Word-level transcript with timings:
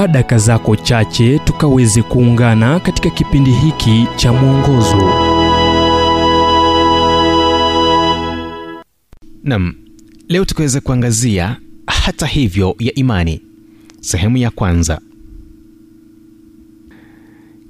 chukua 0.00 0.12
daka 0.12 0.38
zako 0.38 0.76
chache 0.76 1.38
tukaweze 1.38 2.02
kuungana 2.02 2.80
katika 2.80 3.10
kipindi 3.10 3.50
hiki 3.50 4.06
cha 4.16 4.32
mwongozo. 4.32 5.12
Nam 9.44 9.74
leo 10.28 10.44
tukaweza 10.44 10.80
kuangazia 10.80 11.56
hata 11.86 12.26
hivyo 12.26 12.76
ya 12.78 12.94
imani. 12.94 13.40
Sehemu 14.00 14.36
ya 14.36 14.50
kwanza. 14.50 15.00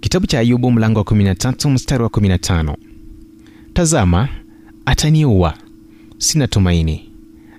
Kitabu 0.01 0.27
cha 0.27 0.39
ayubu 0.39 0.71
mlango 0.71 0.99
wa 0.99 1.05
13 1.05 1.71
mstari 1.71 2.03
wa 2.03 2.09
15 2.09 2.77
tazama 3.73 4.29
ataniua 4.85 5.55
sina 6.19 6.47
tumaini 6.47 7.11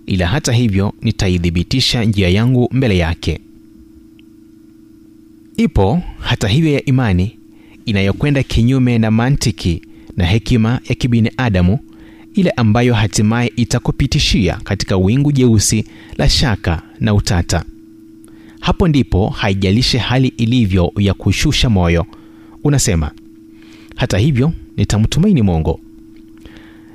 ila 0.06 0.28
hata 0.28 0.52
hivyo 0.54 0.94
nitaithibitisha 1.02 2.04
njia 2.04 2.30
yangu 2.30 2.70
mbele 2.72 2.98
yake 2.98 3.42
ipo 5.58 6.02
hata 6.20 6.48
hivyo 6.48 6.72
ya 6.74 6.86
imani 6.86 7.38
inayokwenda 7.86 8.44
kinyume 8.44 8.98
na 8.98 9.12
mantiki 9.12 9.82
na 10.18 10.26
hekima 10.26 10.80
ya 10.90 10.96
kibinadamu 10.96 11.80
ile 12.34 12.50
ambayo 12.50 12.94
hatimaye 12.94 13.54
itakupitishia 13.56 14.56
katika 14.64 14.98
wingu 14.98 15.32
jeusi 15.32 15.86
la 16.18 16.30
shaka 16.30 16.82
na 17.00 17.14
utata. 17.14 17.64
Hapo 18.60 18.88
ndipo 18.88 19.30
haijalishe 19.30 19.98
hali 19.98 20.28
ilivyo 20.28 20.92
ya 20.98 21.14
kushusha 21.14 21.70
moyo 21.70 22.06
unasema 22.64 23.12
hata 23.96 24.18
hivyo 24.18 24.54
nitamtumaini 24.78 25.42
mungu. 25.42 25.80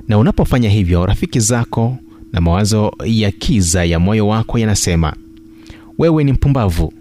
Na 0.07 0.17
unapofanya 0.17 0.69
hivyo 0.69 1.05
rafiki 1.05 1.39
zako 1.39 1.97
na 2.33 2.41
mawazo 2.41 2.91
ya 3.05 3.31
kiza 3.31 3.85
ya 3.85 3.99
moyo 3.99 4.27
wako 4.27 4.59
yanasema 4.59 5.13
wewe 5.97 6.23
ni 6.23 6.33
mpumbavu 6.33 6.93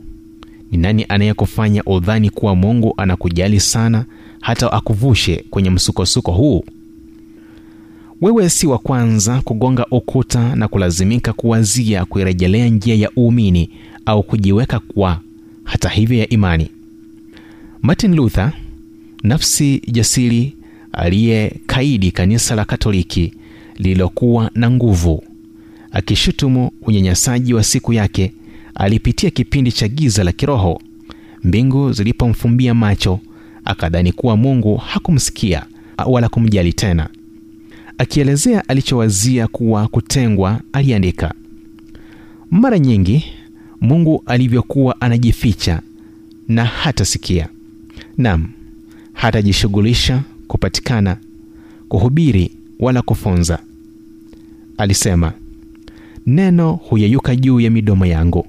ni 0.71 0.79
nani 0.79 1.07
anayekufanya 1.09 1.83
udhani 1.85 2.31
kuwa 2.31 2.57
mungu 2.57 2.95
anakujali 2.97 3.61
sana 3.61 4.05
hata 4.41 4.73
akuvushe 4.73 5.45
kwenye 5.51 5.71
msukosuko 5.71 6.33
huu? 6.33 6.65
Wewe 8.21 8.49
si 8.51 8.67
wa 8.67 8.79
kwanza 8.79 9.41
kugonga 9.45 9.87
ukuta 9.91 10.57
na 10.57 10.69
kulazimika 10.69 11.33
kuwazia 11.33 12.05
kuirejelea 12.05 12.69
njia 12.69 12.95
ya 12.95 13.11
uumini 13.19 13.71
au 14.07 14.23
kujiweka 14.23 14.79
kwa 14.79 15.21
hata 15.65 15.89
hivyo 15.89 16.19
ya 16.19 16.29
imani. 16.29 16.71
Martin 17.83 18.15
luther 18.15 18.53
nafsi 19.23 19.83
jasiri 19.93 20.57
aliyekaidi 20.93 22.11
kanisa 22.11 22.55
la 22.55 22.65
katoliki 22.65 23.33
lililokuwa 23.77 24.51
na 24.55 24.71
nguvu 24.71 25.25
akishutumu 25.93 26.71
unyanyasaji 26.83 27.55
wa 27.55 27.65
siku 27.65 27.93
yake 27.93 28.33
alipitia 28.77 29.31
kipindi 29.31 29.73
cha 29.73 29.89
giza 29.89 30.25
la 30.25 30.33
kiroho. 30.33 30.81
Mbingu 31.45 31.93
zilipomfumbia 31.93 32.75
macho 32.75 33.21
akadhani 33.65 34.13
kuwa 34.13 34.37
mungu 34.37 34.77
hakumsikia 34.77 35.67
wala 36.07 36.29
kumjali 36.29 36.73
tena 36.73 37.09
akielezea 37.99 38.69
alichowazia 38.69 39.47
kuwa 39.49 39.89
kutengwa 39.89 40.61
aliandika 40.73 41.35
mara 42.51 42.79
nyingi 42.79 43.25
mungu 43.81 44.23
alivyokuwa 44.27 45.01
anajificha 45.01 45.83
na 46.49 46.65
hatasikia. 46.65 47.49
Nam 48.19 48.49
hatajishughulisha 49.13 50.23
kupatikana 50.49 51.17
kuhubiri 51.89 52.51
wala 52.81 53.03
kufunza. 53.03 53.59
Alisema 54.79 55.33
neno 56.27 56.73
huyeyuka 56.73 57.37
juu 57.37 57.61
ya 57.61 57.71
midomo 57.71 58.07
yangu 58.07 58.47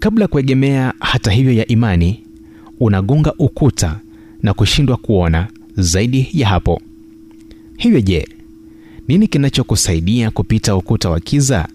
kabla 0.00 0.24
ya 0.24 0.28
kuegemea 0.28 0.92
hata 1.00 1.30
hivyo 1.30 1.52
ya 1.52 1.66
imani 1.66 2.20
unagonga 2.80 3.34
ukuta 3.38 4.00
na 4.42 4.54
kushindwa 4.54 4.96
kuona 4.96 5.46
zaidi 5.76 6.28
ya 6.32 6.48
hapo. 6.48 6.80
Hivyo 7.76 8.00
je 8.00 8.28
nini 9.08 9.28
kinachokusaidia 9.28 10.30
kupita 10.30 10.76
ukuta 10.76 11.10
wa 11.10 11.20
kiza? 11.20 11.68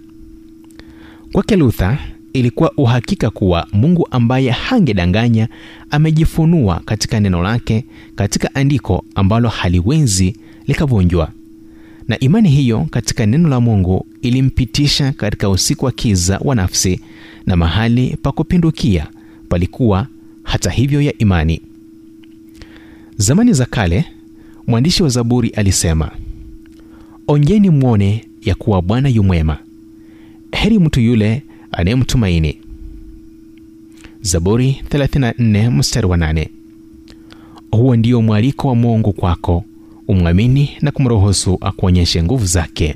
Kwake 1.32 1.56
luther 1.56 1.98
ilikuwa 2.34 2.72
uhakika 2.78 3.30
kuwa 3.30 3.68
mungu 3.74 4.08
ambaye 4.12 4.50
hangedanganya 4.52 5.48
amejifunua 5.92 6.82
katika 6.86 7.20
neno 7.20 7.44
lake 7.44 7.86
katika 8.16 8.56
andiko 8.56 9.06
ambalo 9.16 9.50
haliwezi 9.50 10.36
likavunjwa. 10.68 11.32
Na 12.08 12.20
imani 12.20 12.50
hiyo 12.50 12.88
katika 12.92 13.26
neno 13.26 13.50
la 13.50 13.60
mungu 13.62 14.06
ilimpitisha 14.22 15.12
katika 15.12 15.50
usiku 15.50 15.86
wa 15.86 15.92
kiza 15.92 16.40
wa 16.44 16.56
nafsi 16.56 17.00
na 17.46 17.56
mahali 17.56 18.18
pa 18.22 18.32
kupindukia 18.32 19.08
palikuwa 19.50 20.08
hata 20.44 20.70
hivyo 20.70 21.02
ya 21.02 21.18
imani. 21.18 21.62
Zamani 23.18 23.54
za 23.54 23.66
kale 23.66 24.06
mwandishi 24.68 25.04
wa 25.04 25.10
zaburi 25.10 25.50
alisema 25.50 26.12
onjeni 27.28 27.70
mwone 27.70 28.26
ya 28.42 28.56
kuwa 28.56 28.82
bwana 28.82 29.10
yumwema 29.10 29.58
heri 30.52 30.80
mtu 30.80 31.00
yule 31.02 31.42
anayemtumaini. 31.72 32.58
Zaburi 34.22 34.82
34 34.90 35.72
mstari 35.72 36.08
wa 36.08 36.18
8 36.18 36.48
huo 37.72 37.96
ndio 37.96 38.22
mwaliko 38.22 38.68
wa 38.68 38.76
mungu 38.76 39.14
kwako 39.14 39.64
umwamini 40.08 40.70
na 40.82 40.92
kumruhusu 40.92 41.58
akuonyeshe 41.62 42.24
nguvu 42.24 42.46
zake 42.46 42.96